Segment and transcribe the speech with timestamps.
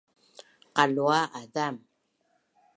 [0.75, 1.75] Qalua azam